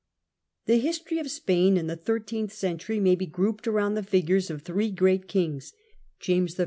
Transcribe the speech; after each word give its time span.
The 0.65 0.79
history 0.79 1.19
of 1.19 1.29
Spain 1.29 1.77
in 1.77 1.85
the 1.85 1.95
thirteenth 1.95 2.51
century 2.51 2.99
may 2.99 3.13
be 3.13 3.27
grouped 3.27 3.67
round 3.67 3.95
the 3.95 4.01
figures 4.01 4.49
of 4.49 4.63
three 4.63 4.89
great 4.89 5.27
kings, 5.27 5.73
James 6.19 6.57
I. 6.59 6.59